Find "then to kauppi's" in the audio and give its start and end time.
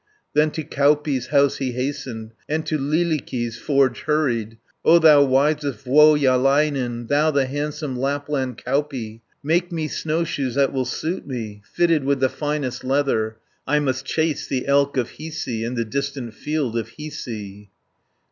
0.33-1.27